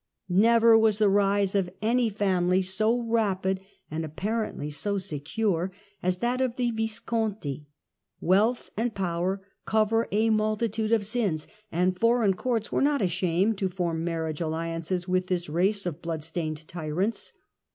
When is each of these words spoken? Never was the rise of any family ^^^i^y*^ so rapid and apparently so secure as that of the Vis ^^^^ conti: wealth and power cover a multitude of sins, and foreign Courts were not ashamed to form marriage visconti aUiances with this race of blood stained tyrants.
Never 0.29 0.75
was 0.79 0.97
the 0.97 1.09
rise 1.11 1.53
of 1.53 1.69
any 1.79 2.09
family 2.09 2.61
^^^i^y*^ 2.61 2.67
so 2.67 3.01
rapid 3.03 3.59
and 3.91 4.03
apparently 4.03 4.71
so 4.71 4.97
secure 4.97 5.71
as 6.01 6.17
that 6.17 6.41
of 6.41 6.55
the 6.55 6.71
Vis 6.71 6.99
^^^^ 6.99 7.05
conti: 7.05 7.67
wealth 8.19 8.71
and 8.75 8.95
power 8.95 9.45
cover 9.65 10.07
a 10.11 10.31
multitude 10.31 10.91
of 10.91 11.05
sins, 11.05 11.45
and 11.71 11.99
foreign 11.99 12.33
Courts 12.33 12.71
were 12.71 12.81
not 12.81 13.03
ashamed 13.03 13.59
to 13.59 13.69
form 13.69 14.03
marriage 14.03 14.39
visconti 14.39 14.55
aUiances 14.79 15.07
with 15.07 15.27
this 15.27 15.47
race 15.49 15.85
of 15.85 16.01
blood 16.01 16.23
stained 16.23 16.67
tyrants. 16.67 17.33